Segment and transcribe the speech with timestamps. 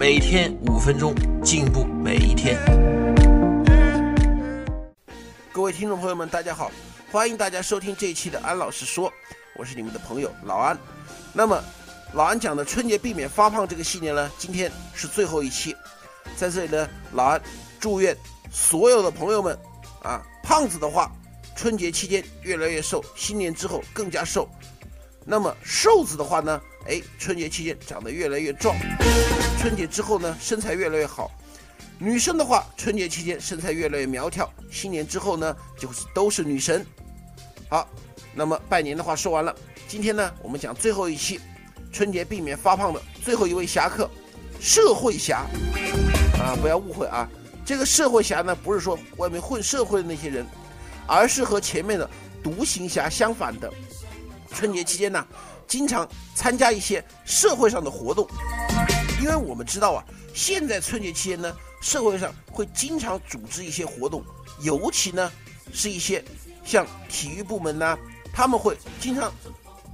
[0.00, 1.14] 每天五分钟，
[1.44, 2.58] 进步每一天。
[5.52, 6.72] 各位听众朋友们，大家好，
[7.12, 9.12] 欢迎大家收听这一期的安老师说，
[9.58, 10.74] 我是你们的朋友老安。
[11.34, 11.62] 那么，
[12.14, 15.76] 老安讲的春节避免发胖这个系列呢，今天是最后一期，
[16.34, 17.42] 在这里呢，老安
[17.78, 18.16] 祝愿
[18.50, 19.54] 所有的朋友们
[20.02, 21.12] 啊，胖子的话，
[21.54, 24.48] 春节期间越来越瘦，新年之后更加瘦。
[25.24, 28.74] 那么瘦子的话呢，哎，春节期间长得越来越壮，
[29.58, 31.30] 春节之后呢，身材越来越好。
[31.98, 36.84] 女生的话，春节期间身材越来越苗条，新年之后呢，就是都是女神。
[37.68, 37.86] 好，
[38.34, 39.54] 那么拜年的话说完了，
[39.86, 41.38] 今天呢，我们讲最后一期，
[41.92, 44.10] 春节避免发胖的最后一位侠客，
[44.58, 45.44] 社会侠。
[46.40, 47.28] 啊，不要误会啊，
[47.66, 50.46] 这个社会侠呢，不是说外面混社会的那些人，
[51.06, 52.08] 而是和前面的
[52.42, 53.70] 独行侠相反的。
[54.54, 55.26] 春节期间呢，
[55.66, 58.26] 经常参加一些社会上的活动，
[59.22, 64.24] 因为我们知道啊，现在春节期间呢，社会上会经常组织一些活动，
[64.60, 65.30] 尤其呢
[65.72, 66.22] 是一些
[66.64, 67.96] 像体育部门呐，
[68.32, 69.32] 他们会经常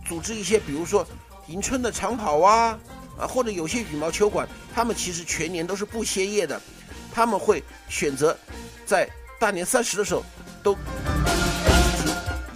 [0.04, 1.06] 组织一些，比如说
[1.46, 2.78] 迎春的长跑啊，
[3.18, 6.60] 啊或者有些羽毛球馆，他们其实全年都是不歇业的，
[7.12, 8.36] 他们会选择
[8.84, 10.24] 在大年三十的时候
[10.62, 10.76] 都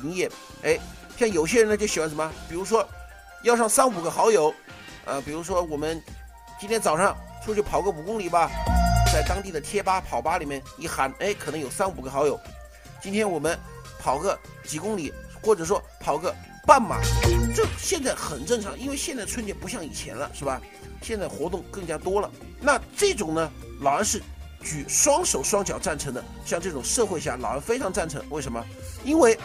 [0.02, 0.30] 营业，
[0.62, 0.78] 哎。
[1.20, 2.88] 像有些人呢就喜欢什么，比如说，
[3.42, 4.54] 要上三五个好友，
[5.04, 6.02] 呃，比如说我们
[6.58, 8.50] 今天早上出去跑个五公里吧，
[9.12, 12.40] 在当地的贴吧跑吧里面一喊，哎，可能有三五个好友。
[13.02, 13.58] 今天我们
[13.98, 15.12] 跑个几公里，
[15.42, 16.34] 或者说跑个
[16.66, 16.96] 半马，
[17.54, 20.58] 这现在很正常，因为现在春节不像以前了，是吧？
[21.02, 22.30] 现在活动更加多了。
[22.62, 23.52] 那这种呢，
[23.82, 24.22] 老人是
[24.62, 26.24] 举双手双脚赞成的。
[26.46, 28.24] 像这种社会下，老人非常赞成。
[28.30, 28.64] 为什么？
[29.04, 29.38] 因为。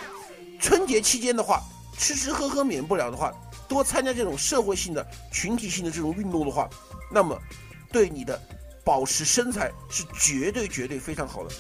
[0.58, 1.62] 春节期间的话，
[1.98, 3.34] 吃吃喝喝免不了的话，
[3.68, 6.70] 多参加这种社会性的、群体性的这种运动的话，
[7.12, 7.40] 那么
[7.92, 8.40] 对你的
[8.84, 11.56] 保持身材是绝对绝对非常好的。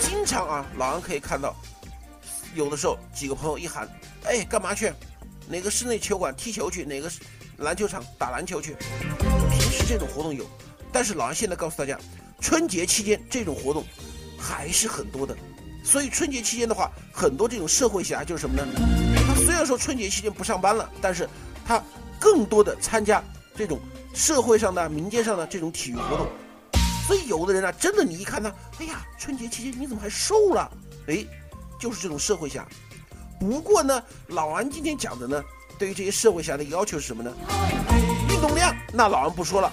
[0.00, 1.54] 经常啊，老安可以看到，
[2.54, 3.88] 有的时候几个朋友一喊，
[4.24, 4.92] 哎，干嘛去？
[5.48, 6.84] 哪个室内球馆踢球去？
[6.84, 7.10] 哪个
[7.58, 8.76] 篮球场打篮球去？
[9.50, 10.44] 平时这种活动有，
[10.92, 11.98] 但是老安现在告诉大家，
[12.40, 13.84] 春节期间这种活动
[14.38, 15.36] 还是很多的。
[15.82, 18.66] 所以春节期间的话，很多这种社会侠就是什么呢？
[19.26, 21.28] 他虽然说春节期间不上班了，但是
[21.64, 21.82] 他
[22.18, 23.22] 更多的参加
[23.56, 23.80] 这种
[24.14, 26.28] 社会上的、民间上的这种体育活动。
[27.06, 28.48] 所以有的人啊，真的你一看他，
[28.78, 30.70] 哎呀，春节期间你怎么还瘦了？
[31.08, 31.24] 哎，
[31.78, 32.66] 就是这种社会侠。
[33.40, 35.42] 不过呢，老安今天讲的呢，
[35.78, 37.32] 对于这些社会侠的要求是什么呢？
[38.28, 39.72] 运动量，那老安不说了。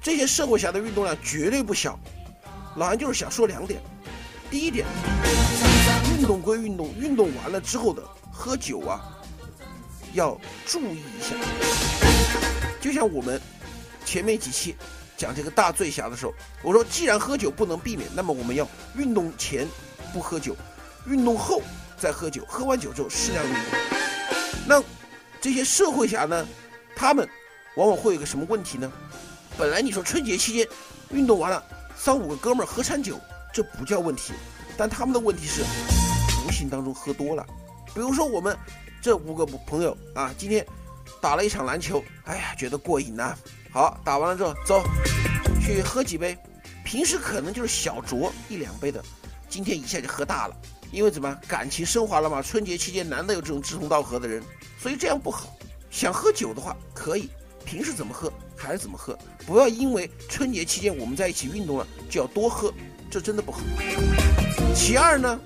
[0.00, 1.98] 这些社会侠的运动量绝对不小。
[2.76, 3.82] 老安就是想说两点。
[4.50, 4.86] 第一点，
[6.10, 9.00] 运动归运动，运动完了之后的喝酒啊，
[10.14, 11.36] 要注意一下。
[12.80, 13.38] 就像我们
[14.06, 14.74] 前面几期
[15.18, 16.32] 讲这个大醉侠的时候，
[16.62, 18.66] 我说既然喝酒不能避免，那么我们要
[18.96, 19.68] 运动前
[20.14, 20.56] 不喝酒，
[21.06, 21.60] 运动后
[21.98, 23.62] 再喝酒，喝完酒之后适量运动。
[24.66, 24.82] 那
[25.42, 26.46] 这些社会侠呢，
[26.96, 27.28] 他们
[27.76, 28.90] 往往会有个什么问题呢？
[29.58, 30.66] 本来你说春节期间
[31.10, 31.62] 运动完了，
[31.94, 33.20] 三五个哥们儿喝餐酒。
[33.58, 34.32] 这不叫问题，
[34.76, 35.64] 但他们的问题是
[36.46, 37.44] 无形当中喝多了。
[37.92, 38.56] 比如说我们
[39.02, 40.64] 这五个朋友啊，今天
[41.20, 43.36] 打了一场篮球，哎呀，觉得过瘾呐。
[43.72, 44.84] 好，打完了之后走
[45.60, 46.38] 去喝几杯，
[46.84, 49.04] 平时可能就是小酌一两杯的，
[49.48, 50.56] 今天一下就喝大了，
[50.92, 52.40] 因为怎么感情升华了嘛？
[52.40, 54.40] 春节期间难得有这种志同道合的人，
[54.80, 55.52] 所以这样不好。
[55.90, 57.28] 想喝酒的话可以，
[57.64, 62.72] 平时怎么喝还是怎么喝，不要因为春节期间我们在一起运动了就要多喝。
[63.10, 63.60] 这真的不好。
[64.74, 65.38] 其二呢，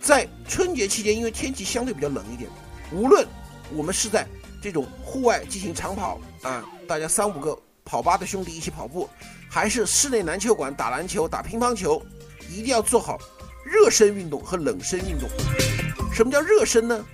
[0.00, 2.50] 在春节期间，因为天气相对比较冷一点，
[2.92, 3.26] 无论
[3.74, 4.26] 我们是在
[4.62, 9.08] 这种户外进行长跑啊，大家三五个跑吧的兄弟一起跑步，
[9.48, 12.02] 还是室内篮球馆打篮球、打乒乓球，
[12.50, 13.18] 一定要做好
[13.64, 15.28] 热身运动和冷身运动。
[16.12, 17.04] 什么叫热身呢？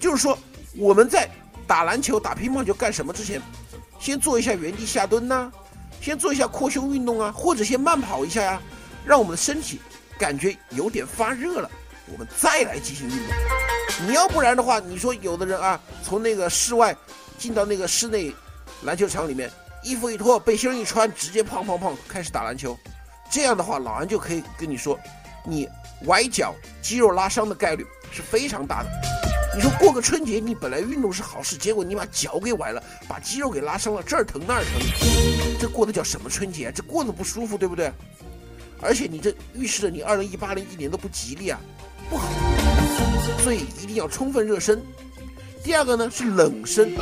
[0.00, 0.38] 就是说
[0.76, 1.28] 我们在
[1.66, 3.40] 打篮球、打乒乓球干什么之前，
[3.98, 5.50] 先做一下原地下蹲呐，
[6.00, 8.60] 先做一下扩胸运动啊，或者先慢跑一下呀。
[9.04, 9.80] 让我们的身体
[10.18, 11.70] 感觉有点发热了，
[12.12, 14.06] 我们再来进行运动。
[14.06, 16.96] 你要不然的话，你说有的人啊，从那个室外
[17.38, 18.32] 进到那个室内
[18.84, 19.50] 篮球场里面，
[19.82, 22.78] 衣服一脱，背心一穿，直接胖胖胖开始打篮球，
[23.30, 24.98] 这样的话，老安就可以跟你说，
[25.44, 25.68] 你
[26.06, 28.90] 崴脚、肌肉拉伤的概率是非常大的。
[29.54, 36.72] 你说过个春节，你本来运动是好事，结果你把脚给崴了，把肌肉给拉伤了，这儿疼那儿疼，这过的叫什么春节？
[36.74, 37.92] 这过得不舒服，对不对？
[38.82, 41.58] 而且你这预示着你二零一八年一年都不吉利啊，
[42.10, 42.28] 不好。
[43.42, 44.82] 所以一定要充分热身。
[45.64, 46.94] 第二个呢是冷身，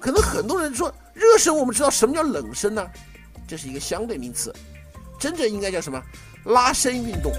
[0.00, 2.84] 可能很多人说热身，我们知道什么叫冷身呢？
[3.46, 4.52] 这是一个相对名词，
[5.18, 6.02] 真正应该叫什么？
[6.44, 7.32] 拉伸运动。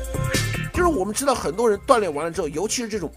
[0.74, 3.12] 就是我们知道很多人锻炼完了之后，尤其是这种，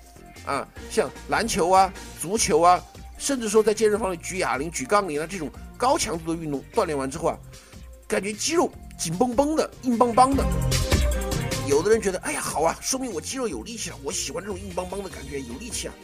[0.44, 2.82] 啊，像篮球啊、足球啊，
[3.16, 7.38] 甚至说在健身房里举哑铃、举杠铃啊这种高强度的运动，锻炼完之后啊，
[8.08, 10.44] 感觉肌肉紧绷绷的、硬邦邦的。
[11.66, 15.94] 有的人觉得，哎呀，好啊，说明我肌肉有力气了，我喜欢这种硬邦邦的感觉，有力气啊。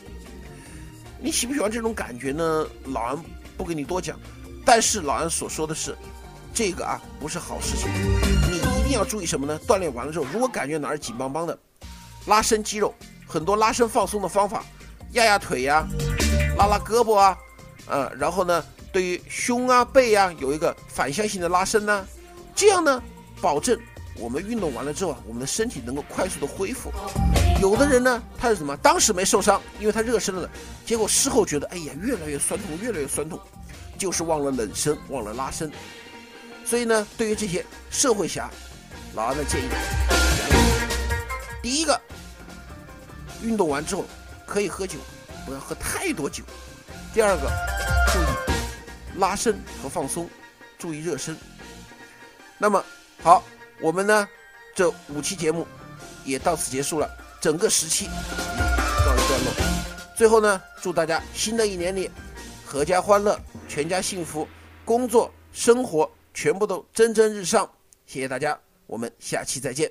[1.20, 2.66] 你喜不喜欢这种感觉呢？
[2.86, 3.24] 老安
[3.56, 4.18] 不跟你多讲，
[4.64, 5.96] 但是老安所说的是，
[6.52, 7.88] 这个啊不是好事情。
[8.50, 9.58] 你一定要注意什么呢？
[9.66, 11.56] 锻炼完了之后，如果感觉哪儿紧邦邦的，
[12.26, 12.92] 拉伸肌肉，
[13.26, 14.64] 很多拉伸放松的方法，
[15.12, 15.86] 压压腿呀，
[16.58, 17.38] 拉拉胳膊啊，
[17.86, 22.04] 呃，然后呢，对于胸啊背啊有一个反向性的拉伸呢，
[22.54, 23.02] 这样呢，
[23.40, 23.78] 保证
[24.16, 26.92] 我们运动完了之后啊，我们的身体能够快速的恢复。
[27.60, 28.76] 有的人呢，他是什么？
[28.78, 30.50] 当时没受伤，因为他热身了的，
[30.84, 33.40] 结果事后觉得，哎呀，越来越酸痛，越来越酸痛，
[33.96, 35.70] 就是忘了冷身，忘了拉伸。
[36.64, 38.50] 所以呢，对于这些社会侠，
[39.14, 39.64] 老安的建议，
[41.62, 42.00] 第一个，
[43.42, 44.04] 运动完之后
[44.46, 44.98] 可以喝酒，
[45.46, 46.44] 不要喝太多酒。
[47.14, 47.50] 第二个，
[48.12, 50.28] 注意拉伸和放松，
[50.78, 51.36] 注意热身。
[52.62, 52.80] 那么
[53.20, 53.42] 好，
[53.80, 54.28] 我们呢
[54.72, 55.66] 这五期节目
[56.24, 57.10] 也到此结束了。
[57.40, 59.52] 整个时期告一段落，
[60.14, 62.08] 最后呢，祝大家新的一年里
[62.64, 63.36] 阖家欢乐，
[63.66, 64.46] 全家幸福，
[64.84, 67.68] 工作生活全部都蒸蒸日上。
[68.06, 68.56] 谢谢大家，
[68.86, 69.90] 我们下期再见。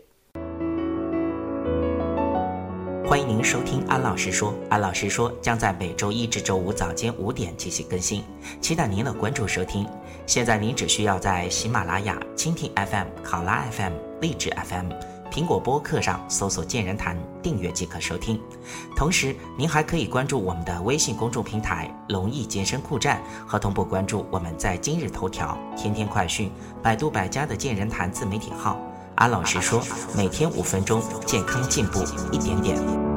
[3.06, 8.24] 欢迎您收听安老师说，安老师说将在每周一至周五早间五点进行更新，
[8.62, 9.85] 期待您的关注收听。
[10.31, 13.91] 现在您只需要在喜马拉雅、蜻蜓 FM、考拉 FM、
[14.21, 14.89] 荔枝 FM。
[15.29, 18.39] 苹果播客上搜索“健人谈”，订阅即可收听。
[18.95, 26.49] 同时，您还可以关注我们的微信公众平台“龙易健身酷站”，和同步关注我们在今日头条、天天快讯、
[26.81, 28.79] 百度百家的“健人谈”自媒体号。
[29.15, 29.83] 安老师说，
[30.15, 33.10] 每天五分钟，健康进步一点点。